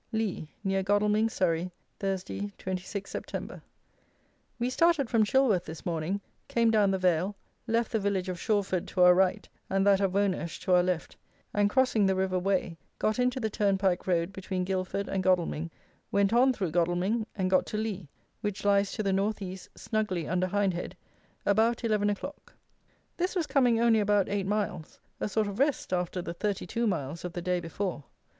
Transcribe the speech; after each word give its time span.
Lea, 0.11 0.47
near 0.63 0.81
Godalming, 0.81 1.29
Surrey, 1.29 1.69
Thursday, 1.99 2.51
26 2.57 3.13
Sept. 3.13 3.61
We 4.57 4.67
started 4.71 5.11
from 5.11 5.23
Chilworth 5.23 5.65
this 5.65 5.85
morning, 5.85 6.21
came 6.47 6.71
down 6.71 6.89
the 6.89 6.97
vale, 6.97 7.35
left 7.67 7.91
the 7.91 7.99
village 7.99 8.27
of 8.27 8.39
Shawford 8.39 8.87
to 8.87 9.01
our 9.03 9.13
right, 9.13 9.47
and 9.69 9.85
that 9.85 10.01
of 10.01 10.13
Wonersh 10.13 10.59
to 10.61 10.73
our 10.73 10.81
left, 10.81 11.17
and 11.53 11.69
crossing 11.69 12.07
the 12.07 12.15
river 12.15 12.39
Wey, 12.39 12.79
got 12.97 13.19
into 13.19 13.39
the 13.39 13.51
turnpike 13.51 14.07
road 14.07 14.33
between 14.33 14.63
Guildford 14.63 15.07
and 15.07 15.21
Godalming, 15.21 15.69
went 16.11 16.33
on 16.33 16.51
through 16.51 16.71
Godalming, 16.71 17.27
and 17.35 17.47
got 17.51 17.67
to 17.67 17.77
Lea, 17.77 18.09
which 18.39 18.65
lies 18.65 18.91
to 18.93 19.03
the 19.03 19.13
north 19.13 19.39
east 19.39 19.69
snugly 19.75 20.27
under 20.27 20.47
Hindhead, 20.47 20.93
about 21.45 21.83
11 21.83 22.09
o'clock. 22.09 22.55
This 23.17 23.35
was 23.35 23.45
coming 23.45 23.79
only 23.79 23.99
about 23.99 24.29
eight 24.29 24.47
miles, 24.47 24.99
a 25.19 25.29
sort 25.29 25.45
of 25.45 25.59
rest 25.59 25.93
after 25.93 26.23
the 26.23 26.33
32 26.33 26.87
miles 26.87 27.23
of 27.23 27.33
the 27.33 27.41
day 27.43 27.59
before. 27.59 28.03